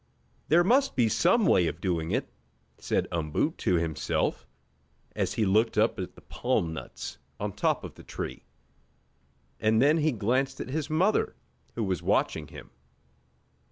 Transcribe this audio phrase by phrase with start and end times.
[0.47, 2.27] "There must be some way of doing it,"
[2.79, 4.47] said Umboo to himself
[5.15, 8.45] as he looked up at the palm nuts on top of the tree,
[9.59, 11.35] and then he glanced at his mother
[11.75, 12.71] who was watching him.